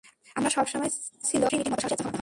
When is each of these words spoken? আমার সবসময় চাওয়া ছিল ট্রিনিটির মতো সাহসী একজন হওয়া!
আমার 0.35 0.51
সবসময় 0.51 0.89
চাওয়া 0.93 1.23
ছিল 1.23 1.41
ট্রিনিটির 1.47 1.71
মতো 1.71 1.81
সাহসী 1.81 1.93
একজন 1.93 2.05
হওয়া! 2.05 2.19